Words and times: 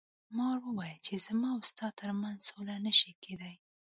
مار 0.37 0.57
وویل 0.61 0.97
چې 1.05 1.13
زما 1.25 1.49
او 1.55 1.61
ستا 1.71 1.87
تر 1.99 2.09
منځ 2.21 2.39
سوله 2.49 2.75
نشي 2.85 3.11
کیدی. 3.23 3.53